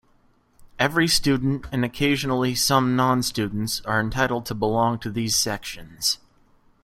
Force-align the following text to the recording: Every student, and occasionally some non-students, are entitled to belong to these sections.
Every 0.79 1.07
student, 1.07 1.67
and 1.71 1.85
occasionally 1.85 2.55
some 2.55 2.95
non-students, 2.95 3.81
are 3.81 3.99
entitled 3.99 4.47
to 4.47 4.55
belong 4.55 4.97
to 4.97 5.11
these 5.11 5.35
sections. 5.35 6.17